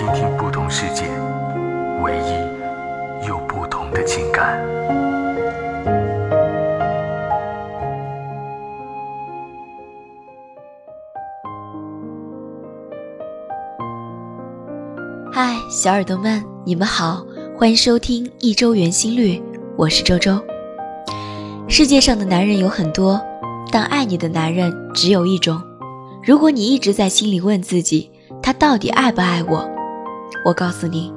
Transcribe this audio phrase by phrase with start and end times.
[0.00, 1.04] 听听不同世界，
[2.02, 4.58] 唯一又不同的情感。
[15.30, 17.22] 嗨，小耳朵们，你们好，
[17.54, 19.38] 欢迎收听一周圆心率，
[19.76, 20.42] 我是周周。
[21.68, 23.20] 世界上的男人有很多，
[23.70, 25.60] 但爱你的男人只有一种。
[26.24, 28.10] 如果你一直在心里问自己，
[28.42, 29.69] 他到底爱不爱我？
[30.44, 31.12] 我告诉你，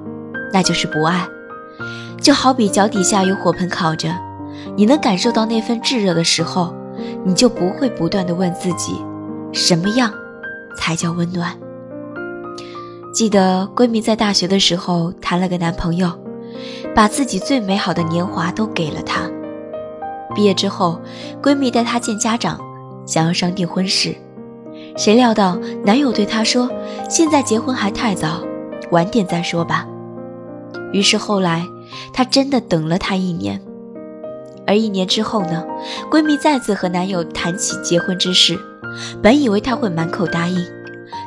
[0.51, 1.27] 那就是不爱。
[2.21, 4.09] 就好比脚底下有火盆烤着，
[4.75, 6.73] 你能感受到那份炙热的时候，
[7.25, 9.01] 你就不会不断的问自己，
[9.51, 10.13] 什么样
[10.77, 11.57] 才叫温暖？
[13.13, 16.11] 记得闺蜜在大学的时候谈了个男朋友，
[16.95, 19.29] 把自己最美好的年华都给了他。
[20.33, 20.99] 毕业之后，
[21.41, 22.59] 闺蜜带她见家长，
[23.05, 24.15] 想要商定婚事。
[24.97, 26.67] 谁料到男友对她说
[27.07, 28.41] ：“现在结婚还太早，
[28.93, 29.85] 晚点再说吧。”
[30.93, 31.67] 于是后来，
[32.13, 33.59] 她真的等了他一年。
[34.65, 35.65] 而一年之后呢，
[36.09, 38.57] 闺蜜再次和男友谈起结婚之事，
[39.21, 40.65] 本以为他会满口答应，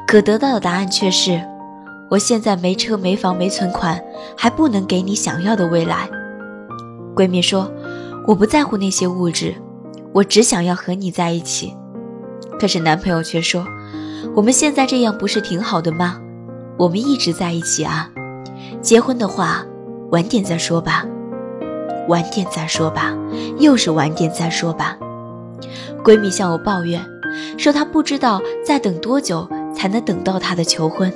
[0.06, 1.38] 可得到的答案却是
[2.08, 4.02] ：“我现在没车没房没存款，
[4.38, 6.08] 还不能给你想要的未来。”
[7.14, 7.70] 闺蜜说
[8.26, 9.54] ：“我不在乎那些物质，
[10.14, 11.74] 我只想要和你在一起。”
[12.58, 13.66] 可是男朋友却说
[14.34, 16.18] ：“我们现在这样不是挺好的吗？
[16.78, 18.10] 我们一直在一起啊，
[18.82, 19.64] 结婚的话，
[20.10, 21.04] 晚点再说吧，
[22.08, 23.16] 晚点再说吧，
[23.58, 24.96] 又是晚点再说吧。”
[26.04, 27.04] 闺蜜向我抱怨，
[27.58, 31.12] 说她不知道再等多久才能等到他的求婚，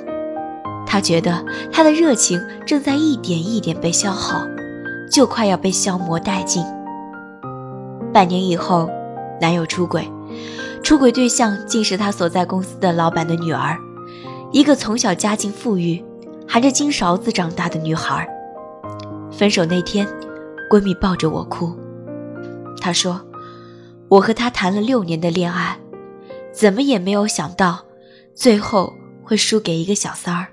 [0.85, 4.41] 她觉得她的热情正在一点一点被消耗，
[5.09, 6.65] 就快要被消磨殆尽。
[8.11, 8.89] 半年以后，
[9.39, 10.05] 男友出轨。
[10.83, 13.77] 出轨对象竟是她所在公司的老板的女儿，
[14.51, 16.03] 一个从小家境富裕、
[16.47, 18.27] 含着金勺子长大的女孩。
[19.31, 20.05] 分手那天，
[20.69, 21.73] 闺蜜抱着我哭。
[22.81, 23.21] 她说
[24.09, 25.77] ：“我和他谈了六年的恋爱，
[26.51, 27.79] 怎么也没有想到，
[28.35, 28.91] 最后
[29.23, 30.47] 会输给一个小三儿。”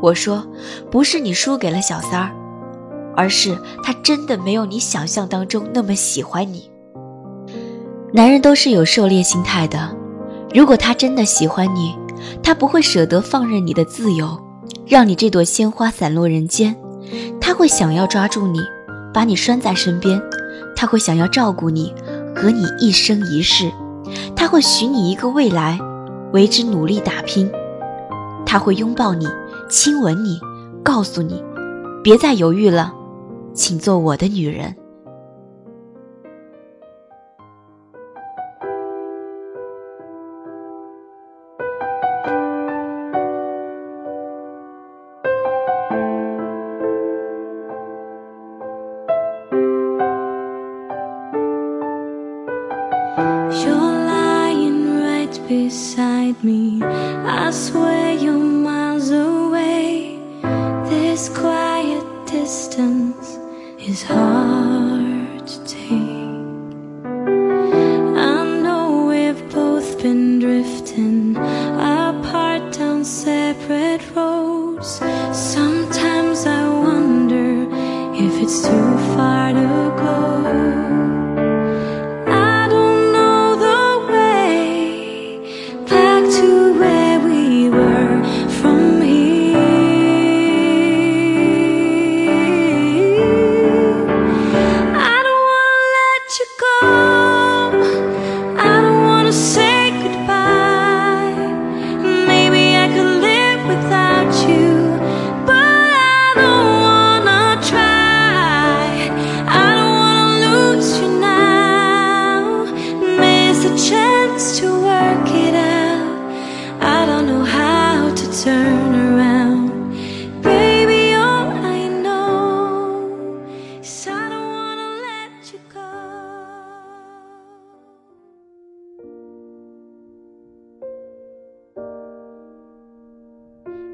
[0.00, 0.46] 我说
[0.88, 2.30] ：“不是你输给了小三儿，
[3.16, 6.70] 而是他真的没有你想象当中那么喜欢你。”
[8.14, 9.92] 男人都是有狩猎心态的，
[10.54, 11.98] 如果他真的喜欢你，
[12.42, 14.38] 他不会舍得放任你的自由，
[14.86, 16.76] 让你这朵鲜花散落人间。
[17.40, 18.60] 他会想要抓住你，
[19.12, 20.20] 把你拴在身边；
[20.76, 21.92] 他会想要照顾你，
[22.34, 23.70] 和你一生一世；
[24.36, 25.78] 他会许你一个未来，
[26.32, 27.48] 为之努力打拼；
[28.44, 29.26] 他会拥抱你，
[29.68, 30.38] 亲吻你，
[30.82, 31.42] 告诉你，
[32.02, 32.92] 别再犹豫了，
[33.54, 34.74] 请做我的女人。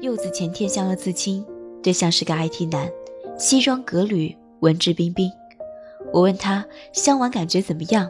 [0.05, 1.43] 柚子前天相了次亲，
[1.81, 2.87] 对象是个 IT 男，
[3.39, 5.31] 西装革履，文质彬彬。
[6.13, 6.63] 我问他
[6.93, 8.07] 相完感觉怎么样，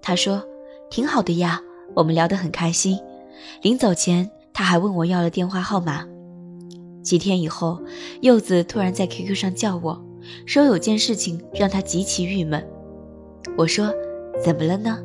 [0.00, 0.40] 他说
[0.88, 1.60] 挺好的呀，
[1.92, 3.00] 我们聊得很开心。
[3.62, 6.06] 临走前他还问我要了电话号码。
[7.02, 7.80] 几天以后，
[8.20, 10.00] 柚子突然在 QQ 上叫我，
[10.46, 12.64] 说有件事情让他极其郁闷。
[13.58, 13.92] 我说
[14.40, 15.02] 怎么了呢？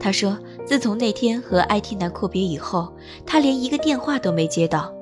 [0.00, 2.96] 他说自从那天和 IT 男阔别以后，
[3.26, 4.95] 他连一个电话都没接到。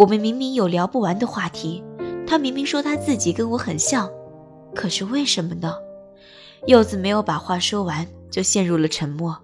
[0.00, 1.84] 我们明明有聊不完的话题，
[2.26, 4.10] 他明明说他自己跟我很像，
[4.74, 5.74] 可是为什么呢？
[6.64, 9.36] 柚子没有把话说完，就陷入了沉默。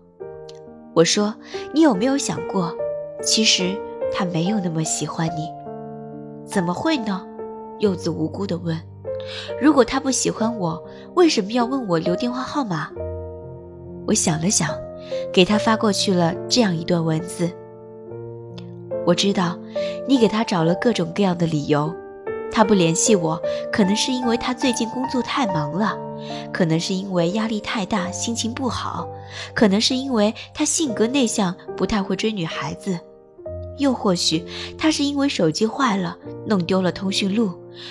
[0.95, 1.35] 我说
[1.75, 2.75] ：“你有没有想过，
[3.23, 3.79] 其实
[4.11, 5.47] 他没有那么喜欢你？”
[6.49, 7.23] 怎么会呢？
[7.81, 8.81] 柚子无辜地问
[9.61, 10.83] ：“如果他不喜欢我，
[11.17, 12.91] 为什么要问我留电话号码？”
[14.09, 14.71] 我想了想，
[15.31, 17.51] 给他发过去了这样一段文字
[19.07, 19.57] ：“我知道，
[20.09, 21.95] 你给他找了各种各样的理由。”
[22.53, 23.39] 他不联系我，
[23.71, 25.95] 可能是因为他最近工作太忙了，
[26.51, 29.07] 可能是因为压力太大，心情不好，
[29.53, 32.99] 可能是因为他性格内向，不太会追女孩子，
[33.77, 34.43] 又或许
[34.79, 36.17] 他是因为手机坏了，
[36.47, 37.51] 弄丢了通讯录，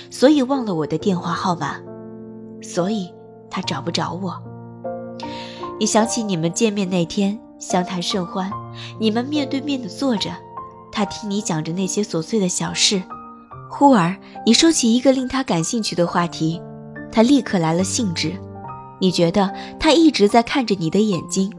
[0.09, 1.75] 所以忘了我的电话号码，
[2.59, 3.13] 所以
[3.51, 4.41] 他找不着我。
[5.79, 8.50] 你想起你们见面那天，相谈甚欢，
[9.00, 10.31] 你们面对面的坐着，
[10.95, 13.03] 他听你讲着那些琐碎的小事。
[13.69, 14.15] 忽而，
[14.45, 16.62] 你说起一个令他感兴趣的话题，
[17.12, 18.31] 他立刻来了兴致。
[19.01, 21.51] 你觉得他一直在看着你的眼睛，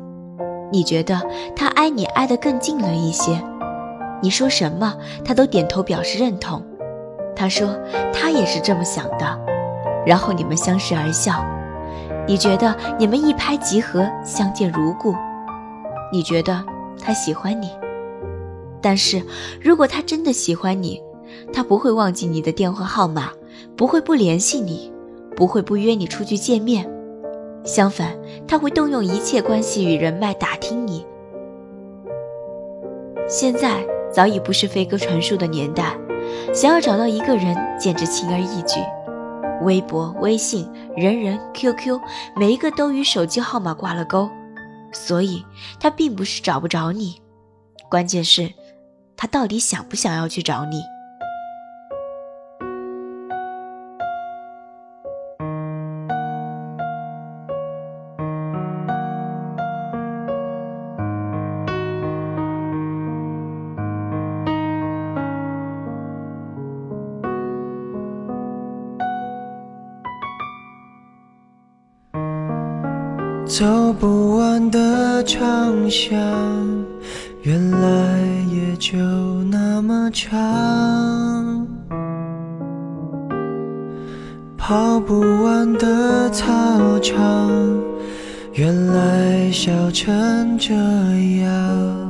[0.72, 1.20] 你觉得
[1.54, 3.38] 他挨你挨得更近了一些。
[4.22, 6.64] 你说什么，他都点头表示认同。
[7.36, 7.76] 他说
[8.14, 9.38] 他也是这么想的，
[10.06, 11.44] 然后你们相视而笑。
[12.26, 15.14] 你觉得你们一拍即合，相见如故。
[16.10, 16.64] 你觉得
[16.98, 17.70] 他喜欢你，
[18.82, 19.22] 但是
[19.60, 21.00] 如果他真的喜欢你，
[21.52, 23.30] 他不会忘记你的电话号码，
[23.76, 24.92] 不会不联系你，
[25.34, 26.88] 不会不约你出去见面。
[27.64, 31.04] 相反，他会动用一切关系与人脉打听你。
[33.28, 35.98] 现在早已不是飞鸽传书的年代，
[36.54, 38.78] 想要找到一个人简直轻而易举。
[39.62, 41.98] 微博、微信、人人、QQ，
[42.36, 44.28] 每一个都与手机号码挂了钩，
[44.92, 45.44] 所以
[45.80, 47.16] 他并不是找不着你，
[47.90, 48.52] 关键是，
[49.16, 50.96] 他到底想不想要去找你。
[73.58, 76.85] 走不完的长巷，
[77.46, 78.18] 原来
[78.50, 78.98] 也就
[79.44, 81.64] 那么长。
[84.58, 87.48] 跑不完的操场，
[88.52, 90.74] 原来笑成这
[91.40, 92.05] 样。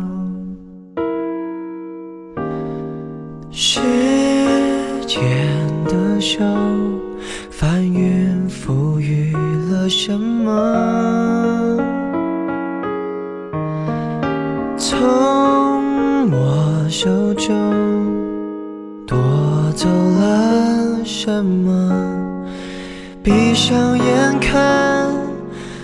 [21.07, 22.43] 什么？
[23.23, 25.09] 闭上眼看，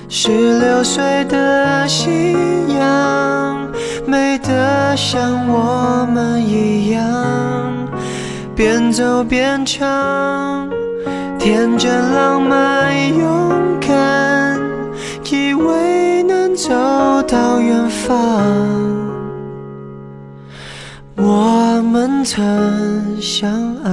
[0.09, 2.35] 十六岁的夕
[2.77, 3.71] 阳，
[4.07, 7.89] 美得像我们一样，
[8.55, 10.69] 边走边唱，
[11.39, 14.61] 天真浪漫勇敢，
[15.31, 16.71] 以为能走
[17.29, 18.13] 到远方。
[21.17, 23.51] 我们曾相
[23.85, 23.91] 爱，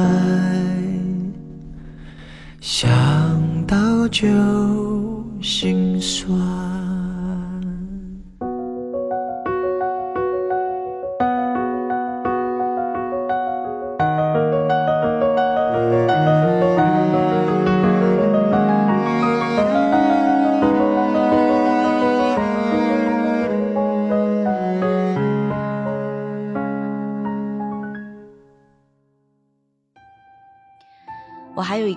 [2.71, 2.87] 想
[3.65, 4.27] 到就
[5.41, 5.88] 心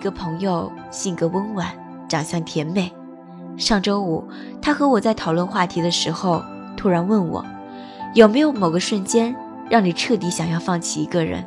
[0.02, 1.68] 一个朋友，性格温婉，
[2.08, 2.92] 长相甜美。
[3.56, 4.26] 上周五，
[4.60, 6.42] 他和我在讨论话题的时候，
[6.76, 7.46] 突然问我，
[8.12, 9.32] 有没有某个瞬间
[9.70, 11.46] 让你彻底想要放弃一个人？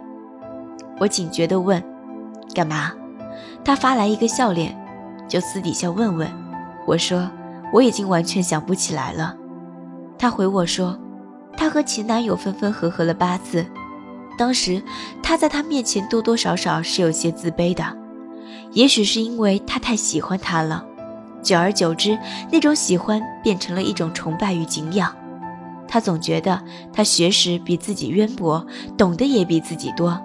[1.02, 1.84] 我警觉地问，
[2.54, 2.94] 干嘛？
[3.66, 4.74] 他发来一个笑脸，
[5.28, 6.26] 就私底下问问。
[6.88, 7.30] 我说
[7.74, 9.36] 我已经完全想不起来了。
[10.18, 10.98] 他回我说，
[11.58, 13.66] 他和前男友分分合合了八次，
[14.38, 14.82] 当时
[15.22, 17.84] 他在他面前多多少少是有些自卑的，
[18.76, 20.86] 也许是因为他太喜欢他了，
[21.42, 22.20] 久而久之，
[22.52, 25.16] 那种喜欢变成了一种崇拜与敬仰。
[25.88, 28.66] 他总觉得他学识比自己渊博，
[28.98, 30.20] 懂得也比自己多，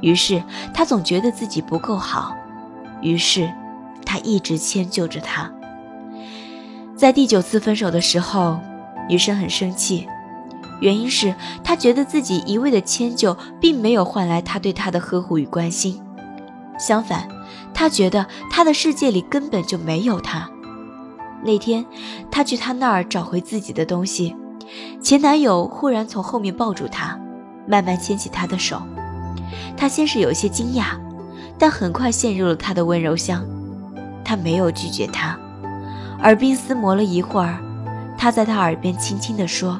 [0.00, 2.34] 于是他总觉得自己不够好，
[3.02, 3.52] 于是
[4.04, 5.52] 他一直迁就着他。
[6.96, 8.58] 在第九次分手的时候，
[9.10, 10.06] 女生很生气，
[10.80, 16.00] 原因是她觉得自己一味的迁就并没有换来他对她的呵护与关心，
[16.78, 17.28] 相反，
[17.74, 20.48] 她觉得他的世界里根本就没有他。
[21.42, 21.84] 那天，
[22.30, 24.34] 她去他那儿找回自己的东西。
[25.02, 27.18] 前男友忽然从后面抱住她，
[27.68, 28.80] 慢慢牵起她的手。
[29.76, 30.98] 她先是有些惊讶，
[31.58, 33.44] 但很快陷入了他的温柔乡。
[34.24, 35.38] 她没有拒绝他，
[36.22, 37.58] 耳鬓厮磨了一会儿，
[38.16, 39.78] 他在她耳边轻轻地说：“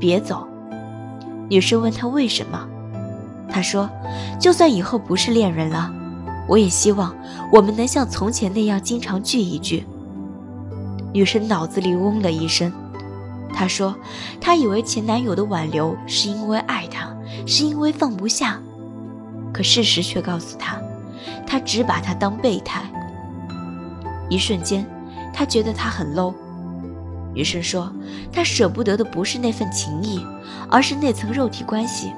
[0.00, 0.48] 别走。”
[1.50, 2.66] 女生问他为什么，
[3.50, 3.90] 他说
[4.40, 5.92] ：“就算以后不是恋人了，
[6.48, 7.14] 我也希望
[7.52, 9.86] 我们能像从前那样经常聚一聚。”
[11.12, 12.72] 女生脑子里嗡了一声。
[13.54, 13.94] 她说
[14.40, 17.14] ：“她以为前男友的挽留是因为爱她，
[17.46, 18.60] 是因为放不下，
[19.52, 20.78] 可事实却告诉她，
[21.46, 22.82] 他只把她当备胎。
[24.28, 24.84] 一瞬间，
[25.32, 26.34] 她觉得他很 low。
[27.32, 27.90] 女生说，
[28.30, 30.20] 她舍不得的不是那份情谊，
[30.68, 32.12] 而是那层肉体关系。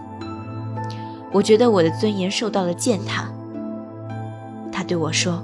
[1.31, 3.29] 我觉得我的尊严受到了践踏。
[4.89, 5.41] 对我说，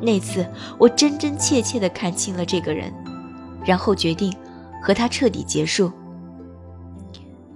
[0.00, 0.46] 那次
[0.78, 2.92] 我真真切切地看清了这个人，
[3.64, 4.32] 然后决定。”
[4.84, 5.90] 和他彻底结束。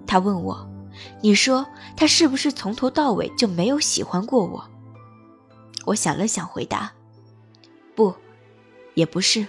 [0.07, 0.67] 他问我
[1.21, 4.65] ：“你说他是不是从头到尾就没有喜欢过我？”
[5.85, 6.91] 我想了想，回答
[7.95, 8.15] ：“不，
[8.95, 9.47] 也不是。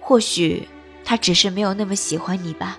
[0.00, 0.66] 或许
[1.04, 2.78] 他只是没有那么喜欢你吧。”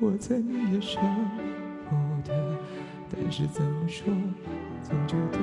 [0.00, 1.00] 我怎也舍
[1.90, 2.32] 不得，
[3.10, 4.04] 但是怎么说，
[4.80, 5.38] 总觉得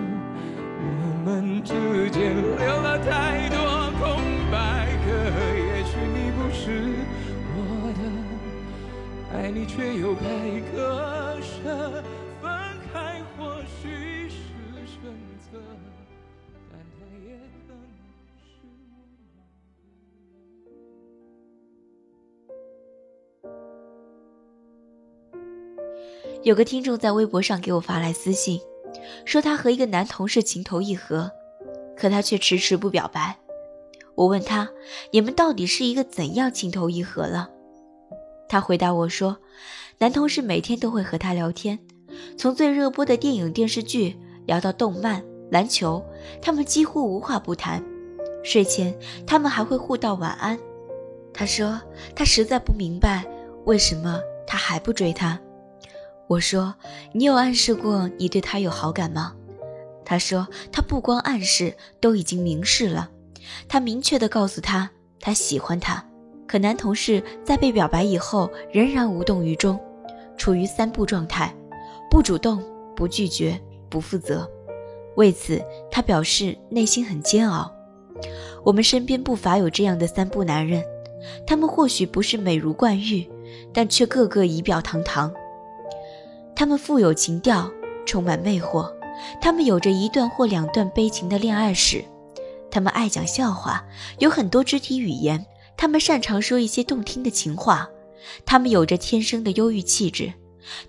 [0.80, 1.74] 我们之
[2.10, 5.12] 间留了太多空白格。
[5.60, 6.96] 也许你不是
[7.52, 7.58] 我
[8.00, 10.24] 的，爱你却又该
[10.72, 12.02] 割舍。
[26.46, 28.62] 有个听众在微博上给我发来私信，
[29.26, 31.32] 说他和一个男同事情投意合，
[31.98, 33.36] 可他却迟迟不表白。
[34.14, 34.70] 我问他
[35.12, 37.50] ：“你们到底是一个怎样情投意合了？”
[38.48, 39.36] 他回答我说
[39.98, 41.80] ：“男同事每天都会和他聊天，
[42.38, 46.06] 从最热播的电影电视剧聊到动漫、篮球，
[46.44, 47.84] 他们几乎无话不谈。
[48.44, 50.56] 睡前他们还会互道晚安。”
[51.34, 51.82] 他说
[52.16, 53.26] ：“他实在不明白
[53.66, 55.40] 为什么他还不追她。”
[56.28, 56.74] 我说
[57.14, 59.34] ：“你有暗示过你对他有好感吗？”
[60.04, 63.10] 他说：“他不光暗示，都已经明示了。
[63.68, 64.90] 他明确地告诉他，
[65.20, 66.04] 他喜欢他。
[66.48, 69.80] 可男同事在被表白以后，仍然无动于衷，
[70.38, 71.54] 处于三不状态：
[72.10, 72.64] 不主动、
[72.96, 74.50] 不拒绝、不负责。
[75.16, 77.72] 为此，他表示内心很煎熬。
[78.64, 80.84] 我们身边不乏有这样的三不男人，
[81.46, 83.28] 他们或许不是美如冠玉，
[83.74, 85.34] 但却个个仪表堂堂。
[86.56, 87.70] 他们富有情调，
[88.06, 88.92] 充满魅惑。
[89.42, 92.04] 他们有着一段或两段悲情的恋爱史。
[92.72, 93.86] 他们爱讲笑话，
[94.20, 95.46] 有很多肢体语言。
[95.78, 97.90] 他们擅长说一些动听的情话。
[98.46, 100.34] 他们有着天生的忧郁气质。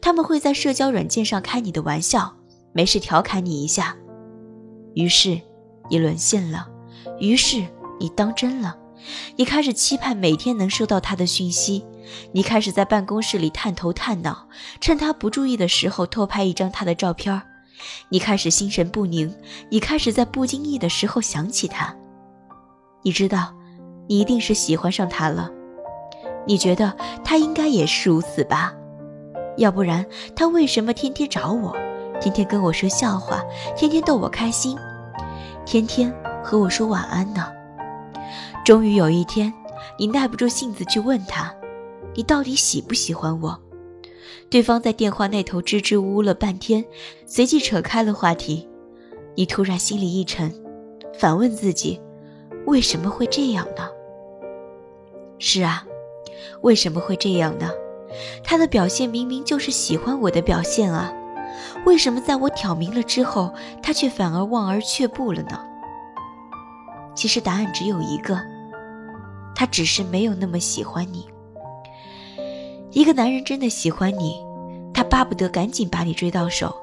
[0.00, 2.34] 他们会在社交软件上开你的玩笑，
[2.72, 3.96] 没事调侃你一下。
[4.94, 5.40] 于是，
[5.90, 6.68] 你沦陷了。
[7.20, 7.64] 于是，
[8.00, 8.76] 你当真了。
[9.36, 11.84] 你开始期盼每天能收到他的讯息。
[12.32, 14.46] 你开始在办公室里探头探脑，
[14.80, 17.40] 趁他不注意的时候偷拍一张他的照片
[18.08, 19.32] 你开始心神不宁，
[19.70, 21.94] 你开始在不经意的时候想起他。
[23.02, 23.54] 你知道，
[24.08, 25.50] 你一定是喜欢上他了。
[26.46, 28.72] 你觉得他应该也是如此吧？
[29.56, 31.76] 要不然他为什么天天找我，
[32.20, 33.42] 天天跟我说笑话，
[33.76, 34.76] 天天逗我开心，
[35.64, 37.52] 天天和我说晚安呢？
[38.64, 39.52] 终于有一天，
[39.98, 41.54] 你耐不住性子去问他。
[42.16, 43.60] 你到底喜不喜欢我？
[44.48, 46.82] 对方在电话那头支支吾吾了半天，
[47.26, 48.66] 随即扯开了话题。
[49.34, 50.50] 你突然心里一沉，
[51.18, 52.00] 反问自己：
[52.64, 53.86] 为什么会这样呢？
[55.38, 55.86] 是啊，
[56.62, 57.68] 为什么会这样呢？
[58.42, 61.12] 他的表现明明就是喜欢我的表现啊，
[61.84, 63.52] 为什么在我挑明了之后，
[63.82, 65.60] 他却反而望而却步了呢？
[67.14, 68.40] 其实答案只有一个，
[69.54, 71.26] 他只是没有那么喜欢你。
[72.96, 74.42] 一个男人真的喜欢你，
[74.94, 76.74] 他巴不得赶紧把你追到手，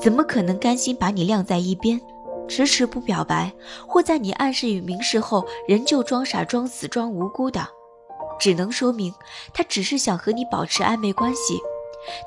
[0.00, 2.00] 怎么可能甘心把你晾在一边，
[2.46, 3.50] 迟迟不表白，
[3.84, 7.66] 或在你暗示与明示后仍旧装傻、装死、装无辜的？
[8.38, 9.12] 只能说明
[9.52, 11.58] 他只是想和你保持暧昧关系，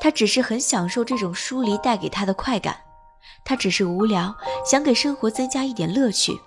[0.02, 2.76] 他只是很享受这种疏离带给他的快感，
[3.46, 4.36] 他只是无聊，
[4.70, 6.38] 想给生活增加一点乐趣，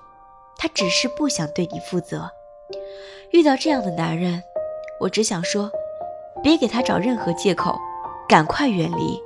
[0.58, 2.28] 他只是不想对你负责。
[3.30, 4.42] 遇到这样的男人，
[5.00, 5.70] 我只想说。
[6.42, 7.78] 别给他找任何借口，
[8.28, 9.22] 赶快远离。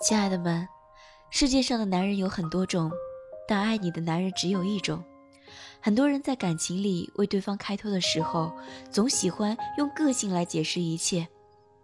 [0.00, 0.68] 亲爱的们，
[1.30, 2.90] 世界上的男人有很多种，
[3.48, 5.02] 但爱你的男人只有一种。
[5.80, 8.52] 很多人在感情里为对方开脱的时候，
[8.90, 11.26] 总喜欢用个性来解释一切。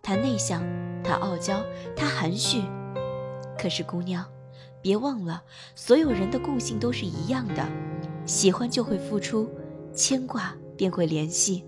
[0.03, 0.63] 他内向，
[1.03, 1.63] 他傲娇，
[1.97, 2.63] 他含蓄。
[3.59, 4.25] 可是姑娘。
[4.83, 5.43] 别忘了，
[5.75, 7.67] 所有人的共性都是一样的，
[8.27, 9.49] 喜欢就会付出，
[9.95, 11.65] 牵挂便会联系。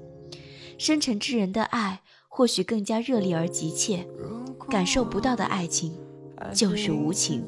[0.77, 4.05] 深沉之人的爱或许更加热烈而急切，
[4.69, 5.97] 感受不到的爱情
[6.53, 7.45] 就是无情。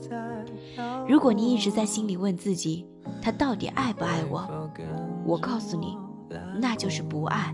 [1.09, 2.87] 如果你一直在心里问自己，
[3.21, 4.71] 他到底爱不爱我？
[5.25, 5.97] 我告诉你，
[6.61, 7.53] 那就是不爱。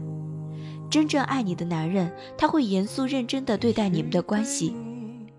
[0.91, 4.77] 真正爱你的男人，他会严肃认真地对待你们的关系。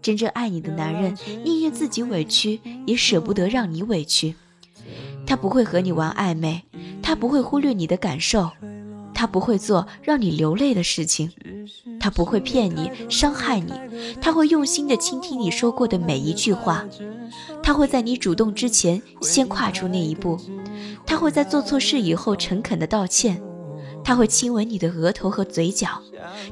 [0.03, 4.35] 真正爱你的男人，宁愿自己委屈，也舍不得让你委屈。
[5.25, 6.61] 他不会和你玩暧昧，
[7.01, 8.51] 他不会忽略你的感受，
[9.13, 11.31] 他他不会做让你流泪的事情，
[11.97, 13.71] 他不会骗你、伤害你，
[14.21, 16.83] 他会用心的倾听你说过的每一句话，
[17.63, 20.37] 他会在你主动之前先跨出那一步，
[21.05, 23.41] 他会在做错事以后诚恳的道歉，
[24.03, 25.87] 他会亲吻你的额头和嘴角，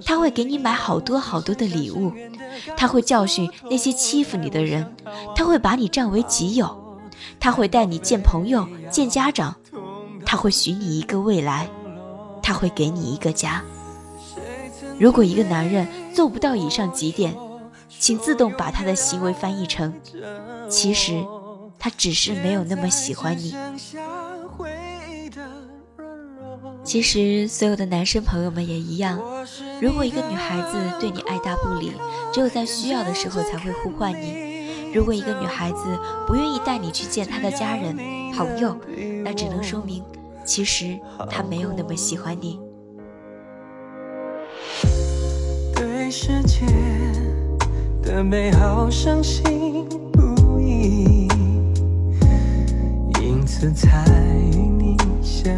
[0.06, 2.14] 他会给你买好多好多的礼物，
[2.78, 4.96] 他会教训那些欺负你的人，
[5.36, 7.00] 他会把你占为己有，
[7.40, 9.56] 他会带你见朋友、见家长，
[10.26, 11.70] 他会许你一个未来。
[12.44, 13.64] 他会给你一个家。
[14.98, 17.38] 如果一个男人做不到以上几点，
[18.00, 19.94] 请自动把他的行为翻译成：
[20.68, 21.24] 其实
[21.78, 23.54] 他只是没有那么喜欢你。
[26.84, 29.20] 其实所有的男生朋友们也一样。
[29.82, 31.94] 如果一个女孩子对你爱答不理，
[32.34, 37.96] 只有在需要的时候才会呼唤你；如果一个女孩子不愿意带你去见她的家人、
[38.36, 38.76] 朋友，
[39.24, 40.04] 那只能说明。
[40.44, 42.60] 其实他没有那么喜欢你。
[45.76, 46.66] 对世界
[48.02, 51.28] 的美好相信不疑，
[53.22, 54.04] 因此才
[54.52, 55.54] 与你相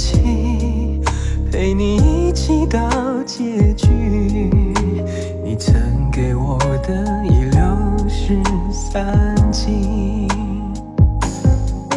[0.00, 1.00] 来不及
[1.52, 2.80] 陪你一起到
[3.26, 3.88] 结局，
[5.44, 7.60] 你曾给我的已流
[8.08, 8.40] 失
[8.72, 10.26] 散尽。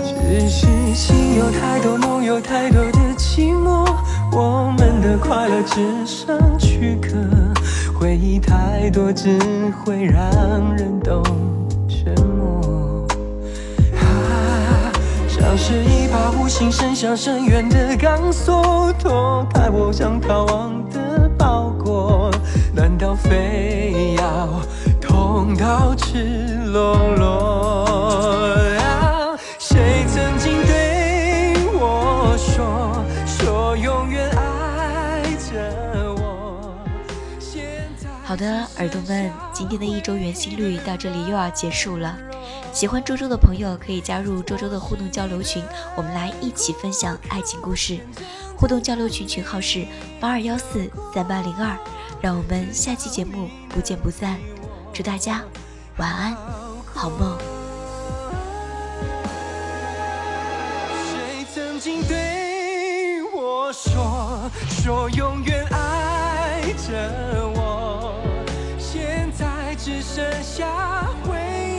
[0.03, 3.85] 只是心有太多，梦有太多的寂寞，
[4.33, 7.15] 我们的快乐只剩躯壳，
[7.97, 9.39] 回忆太多只
[9.85, 11.23] 会让人懂。
[15.65, 22.29] 是一把无形伸向深渊的钢索，脱开我想逃亡的包裹，
[22.75, 24.49] 难道非要
[24.99, 28.57] 痛到赤裸裸？
[28.77, 36.75] 啊，谁曾经对我说，说永远爱着我？
[37.39, 37.63] 现
[37.97, 38.45] 在好的，
[38.79, 42.17] 耳朵们，今天的一周圆心率到这里又要结束了。
[42.71, 45.63] 喜欢周周的朋友可以加入周周的互动交流群，
[45.95, 47.99] 我们来一起分享爱情故事。
[48.55, 49.85] 互动交流群群号是
[50.19, 51.77] 八二幺四三八零二，
[52.21, 54.39] 让我们下期节目不见不散。
[54.93, 55.41] 祝大家
[55.97, 56.37] 晚安，
[56.85, 57.37] 好梦。
[61.11, 68.13] 谁曾经对我说，说永远爱着我？
[68.77, 71.35] 现在只剩下回
[71.67, 71.72] 忆